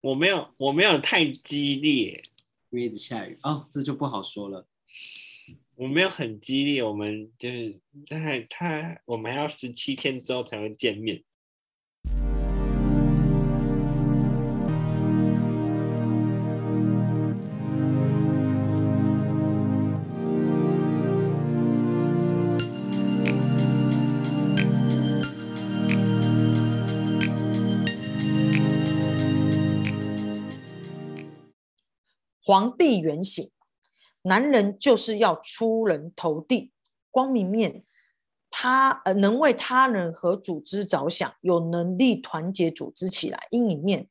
[0.00, 2.22] 我没有，我没有太激烈，
[2.70, 4.66] 因为一直下雨哦，这就不好说了。
[5.74, 11.22] 我没有很激烈，我们就是在他，我们还要十七天之后才会见面。
[32.48, 33.50] 皇帝原型，
[34.22, 36.72] 男人就是要出人头地，
[37.10, 37.82] 光明面，
[38.48, 44.08] 他呃能为他人和组织着想，有能力团结组织起来；阴影面，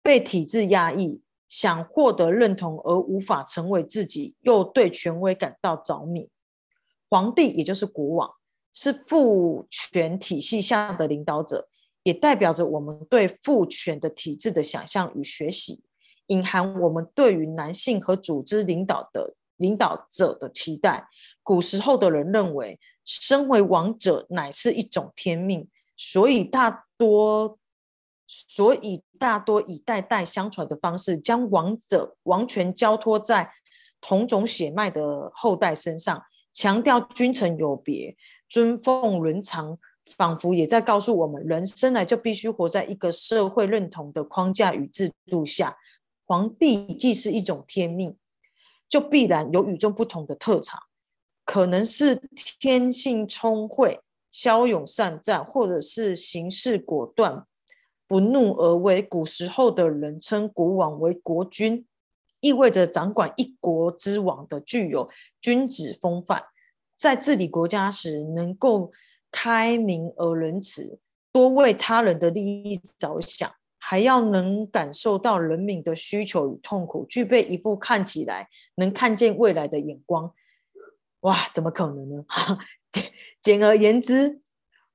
[0.00, 6.30] 被体制压抑，想获得认同而无法成为自己，又对权威感到着迷。
[7.10, 8.32] 皇帝也就是国王，
[8.72, 11.68] 是父权体系下的领导者，
[12.04, 15.82] 也代表着我们对父权的体制的想象与学习。
[16.32, 21.06] 隐含我们对于男性和组织领导的领导者的期待。
[21.42, 27.58] 古时候的人认为，身为王者乃是一种天命，所以大多，
[28.26, 33.52] 所以大多以代代相传的方式，将王者王权交托在
[34.00, 36.22] 同种血脉的后代身上，
[36.52, 38.16] 强调君臣有别，
[38.48, 39.78] 尊奉伦常，
[40.16, 45.76] 仿佛也在告诉我们，人生来就必须活在一个社会认同的框架与制度下。
[46.26, 48.16] 皇帝既是一种天命，
[48.88, 50.80] 就必然有与众不同的特长，
[51.44, 52.22] 可能是
[52.58, 57.46] 天性聪慧、骁勇善战，或者是行事果断、
[58.06, 59.02] 不怒而威。
[59.02, 61.86] 古时候的人称国王为国君，
[62.40, 66.42] 意味着掌管一国之王的具有君子风范，
[66.96, 68.90] 在治理国家时能够
[69.30, 70.98] 开明而仁慈，
[71.32, 73.52] 多为他人的利益着想。
[73.84, 80.32] 还要能感受到人民的需求与痛苦，具备一副看起来能看见未来的眼光。
[81.22, 82.24] 哇，怎么可能呢？
[83.42, 84.40] 简而言之，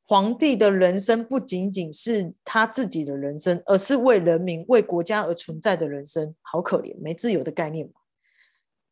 [0.05, 6.33] 皇帝的人生不仅仅是他自己的人生，而是为人民、为国家而存在的人生。
[6.41, 7.89] 好可怜，没自由的概念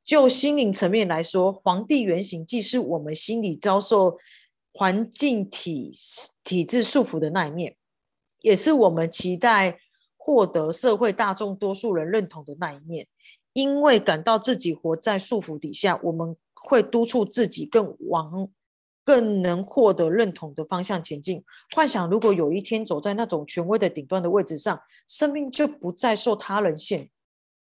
[0.04, 4.18] 就心灵层面来说，皇帝原型既是我们心理遭受
[4.74, 5.90] 环境体
[6.44, 7.78] 体制束缚的那一面，
[8.42, 9.80] 也是我们期待。
[10.26, 13.06] 获得社会大众多数人认同的那一面，
[13.54, 18.50] 因为感到自己活在束缚底下，我们会督促自己更往
[19.04, 21.44] 更能获得认同的方向前进。
[21.76, 27.08] 幻想如果有一天走在那种权威的顶端的位置上，生命就不再受他人限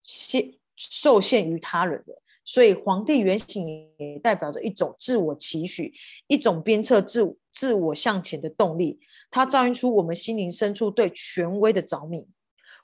[0.03, 2.23] 限受限于他人了。
[2.43, 3.69] 所以，皇帝原型
[3.99, 5.93] 也代表着一种自我期许，
[6.27, 8.99] 一种鞭策自自我向前的动力。
[9.31, 12.27] 它照映出我们心灵深处对权威的着迷。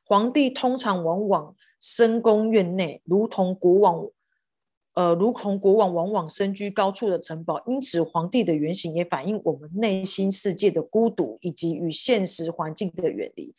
[0.05, 4.07] 皇帝通常往往深宫院内，如同国王，
[4.95, 7.63] 呃，如同国王往往身居高处的城堡。
[7.67, 13.55] 因此，皇帝的原型也反映我们内心世界的孤独以及与现实环境的远离。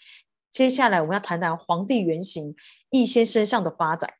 [0.51, 2.55] 接下来，我们要谈谈皇帝原型
[2.91, 4.13] 易先身上的发展。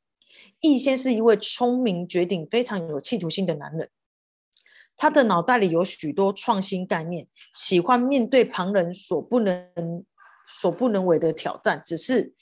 [0.61, 3.89] 易先是一位聪明绝顶、非常有企图心的男人，
[4.95, 10.05] 他的脑袋里有许多创新概念，喜欢面对旁人所不能。
[10.45, 12.33] 所不能为的挑战，只是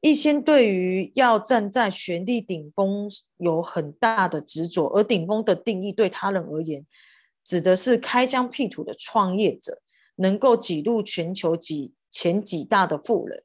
[0.00, 6.86] 一先对于要站在权力顶峰有很大的执着，而顶峰的定义对他人而言，
[7.44, 9.80] 指的是开疆辟土的创业者，
[10.16, 13.42] 能够挤入全球几前几大的富人。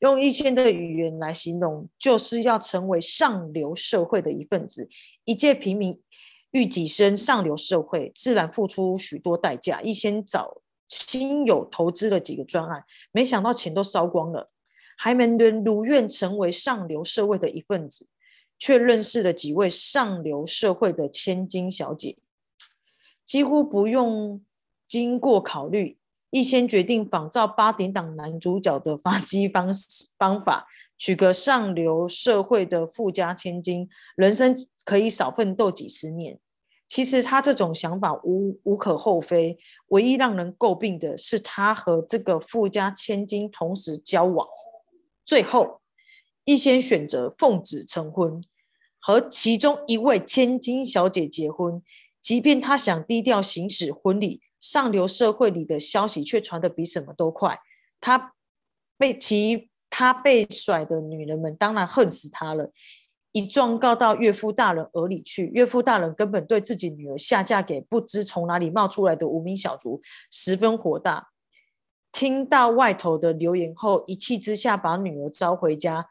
[0.00, 4.88] 用一千的语言来形容，就是要成为上流社会的一份子。
[5.24, 6.00] 一介平民
[6.52, 9.80] 欲跻身上流社会，自然付出许多代价。
[9.82, 10.62] 一先早。
[10.88, 12.82] 亲友投资了几个专案，
[13.12, 14.50] 没想到钱都烧光了，
[14.96, 18.06] 还没能如愿成为上流社会的一份子，
[18.58, 22.16] 却认识了几位上流社会的千金小姐，
[23.24, 24.42] 几乎不用
[24.86, 25.98] 经过考虑，
[26.30, 29.70] 一先决定仿照八点档男主角的发迹方
[30.18, 30.66] 方法，
[30.96, 36.40] 娶个上流社会的富家千金，人生可以少奋斗几十年。
[36.88, 39.58] 其实他这种想法无无可厚非，
[39.88, 44.48] 唯一让人诟病的是他和这个富家千金同时交往，
[45.24, 45.82] 最后
[46.44, 48.42] 一先选择奉子成婚，
[48.98, 51.82] 和其中一位千金小姐结婚。
[52.22, 57.60] 即便他想低调行使婚礼，上流社会里的消息却传得比什么都快。
[58.00, 58.34] 他
[58.96, 62.72] 被其他被甩的女人们当然恨死他了。
[63.32, 71.28] 一状告到岳父大人耳里去，岳父大人根本对自己女儿下嫁给不知从哪里冒出来的无名小卒十分火大。
[72.10, 76.08] 听到外头的流言后，一气之下把女儿招回家，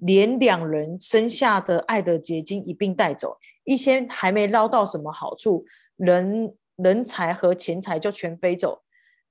[0.00, 3.36] 连两人生下的爱的结晶一并带走。
[3.64, 5.66] 一些还没捞到什么好处，
[5.96, 8.82] 人人才和钱财就全飞走。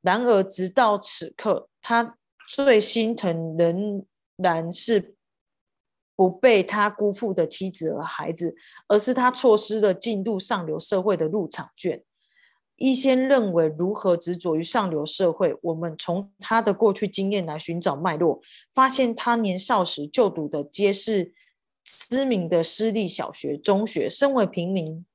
[0.01, 2.15] 然而直到此刻，他
[2.47, 4.05] 最心疼仍
[4.37, 5.15] 然是
[6.19, 8.53] 不被他辜负的妻子和孩子，
[8.89, 12.03] 而是他错失了进入上流社会的入场券。
[12.75, 15.57] 一先认为，如何执着于上流社会？
[15.61, 18.41] 我们从他的过去经验来寻找脉络，
[18.73, 21.31] 发现他年少时就读的皆是
[21.85, 24.09] 知名的私立小学、中学。
[24.09, 25.05] 身为平民、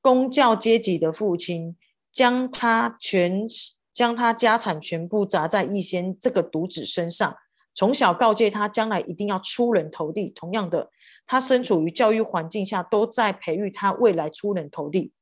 [0.00, 1.76] 公教阶级的父亲，
[2.10, 3.46] 将他全
[3.92, 7.36] 将他家产全部砸在一先这个独子身上，
[7.80, 10.28] 从小告诫他将来一定要出人头地。
[10.28, 10.90] 同样的，
[11.26, 15.14] 他身处于教育环境下，都在培育他未来出人头地。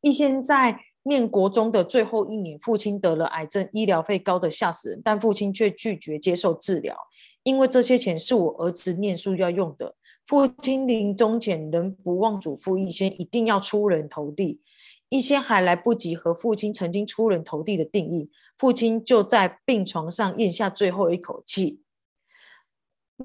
[0.00, 6.96] 一先在念国中的最后一年，父亲得了癌症，医疗费高的吓死人，但父亲却拒绝接受治疗，
[7.42, 9.96] 因为这些钱是我儿子念书要用的。
[10.24, 14.60] 父亲临终前仍不忘嘱咐一先一定要出人头地。
[15.08, 21.80] 一先还来不及和父亲曾经出人头地的定义，父亲就在病床上咽下最后一口气。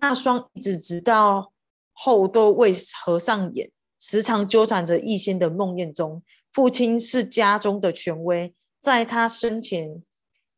[0.02, 1.52] 那双一直直到
[1.94, 2.74] 后都未
[3.04, 6.22] 合上眼，时常纠缠着逸仙的梦魇中。
[6.52, 10.02] 父亲是家中的权威，在他生前，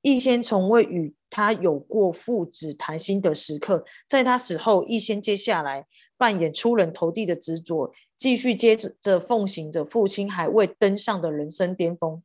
[0.01, 3.85] 逸仙从未与他有过父子谈心的时刻。
[4.07, 5.85] 在他死后，逸仙接下来
[6.17, 12.23] 扮演出人头地的执着，继续接着奉行着父亲还未登上的人生巅峰。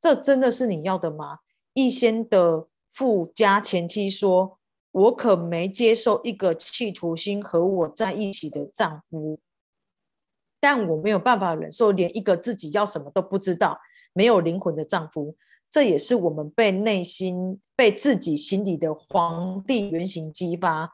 [0.00, 1.38] 这真的是你要的吗？
[1.76, 4.58] 易先的富家前妻说
[4.90, 9.38] ：“我可没接受一个企图心和我在一起的丈夫。”
[10.58, 13.78] 但我没有办法忍受连一个自己要什么都不知道、
[14.14, 15.36] 没有灵魂的丈夫。
[15.70, 20.90] 这也是我们被内心、被自己心底的皇帝原型激发，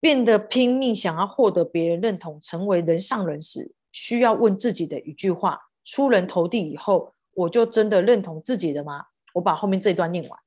[0.00, 9.04] 变得拼命想要获得别人认同、成为人上人时，需要问自己的一句话：出人头地以后，我就真的认同自己的吗？
[9.34, 10.38] 我把后面这一段念完。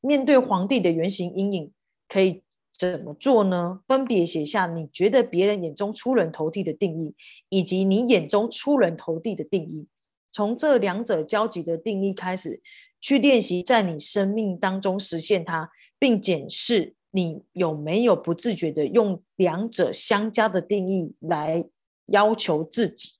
[0.00, 1.72] 面对皇帝的原型阴影，
[2.08, 2.42] 可以。
[2.78, 3.80] 怎么做呢？
[3.88, 7.12] 分别写下你觉得别人眼中出人头地的定义，
[7.48, 9.88] 以及你眼中出人头地的定义。
[10.30, 12.62] 从这两者交集的定义开始，
[13.00, 15.68] 去练习在你生命当中实现它，
[15.98, 21.64] 并检视你有没有不自觉的用两者相加的定义来
[22.06, 23.17] 要求自己。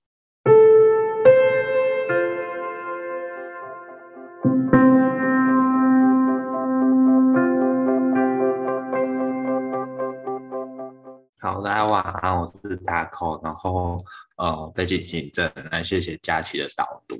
[11.62, 13.98] 大家晚安，我是大寇，然后
[14.36, 17.16] 呃，背景行政，来谢谢佳琪的导读。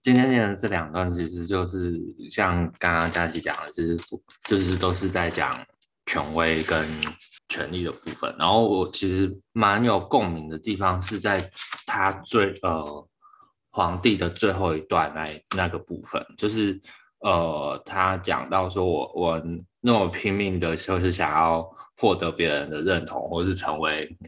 [0.00, 1.98] 今天念的这两段，其实就是
[2.30, 3.96] 像刚刚佳琪讲的，就是
[4.44, 5.52] 就是都是在讲
[6.06, 6.86] 权威跟
[7.48, 8.32] 权力的部分。
[8.38, 11.42] 然后我其实蛮有共鸣的地方是在
[11.84, 13.08] 他最呃
[13.72, 16.80] 皇帝的最后一段那那个部分，就是
[17.20, 19.42] 呃他讲到说我我
[19.80, 21.68] 那么拼命的，就是想要。
[22.02, 24.18] 获得别人的认同，或是成为，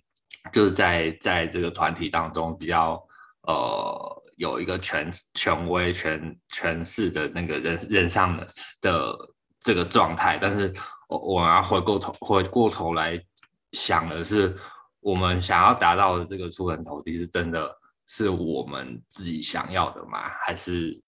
[0.53, 3.05] 就是在在这个团体当中比较
[3.49, 8.49] 呃有一个权权威权权势的那个人人上的
[8.81, 9.19] 的
[9.61, 10.39] 这个状态。
[10.41, 10.73] 但是，
[11.09, 13.21] 我我要回过头回过头来
[13.73, 14.57] 想的是，
[15.01, 20.21] 我们想要达到的这个出人头地，是真的是我们自己想要的吗？
[20.47, 21.03] 还是